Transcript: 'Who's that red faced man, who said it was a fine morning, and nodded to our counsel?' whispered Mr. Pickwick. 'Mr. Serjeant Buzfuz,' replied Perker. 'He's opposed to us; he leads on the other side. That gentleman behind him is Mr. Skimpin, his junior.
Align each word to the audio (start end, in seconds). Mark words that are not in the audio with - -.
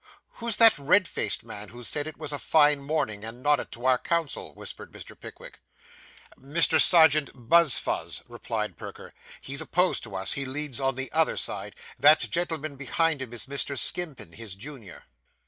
'Who's 0.39 0.55
that 0.55 0.79
red 0.79 1.07
faced 1.07 1.43
man, 1.43 1.69
who 1.69 1.83
said 1.83 2.07
it 2.07 2.17
was 2.17 2.33
a 2.33 2.39
fine 2.39 2.79
morning, 2.81 3.23
and 3.23 3.43
nodded 3.43 3.71
to 3.73 3.85
our 3.85 3.99
counsel?' 3.99 4.51
whispered 4.55 4.91
Mr. 4.91 5.13
Pickwick. 5.19 5.61
'Mr. 6.35 6.81
Serjeant 6.81 7.29
Buzfuz,' 7.35 8.23
replied 8.27 8.77
Perker. 8.77 9.13
'He's 9.41 9.61
opposed 9.61 10.01
to 10.01 10.15
us; 10.15 10.33
he 10.33 10.43
leads 10.43 10.79
on 10.79 10.95
the 10.95 11.11
other 11.11 11.37
side. 11.37 11.75
That 11.99 12.17
gentleman 12.31 12.77
behind 12.77 13.21
him 13.21 13.31
is 13.31 13.45
Mr. 13.45 13.77
Skimpin, 13.77 14.33
his 14.33 14.55
junior. 14.55 15.03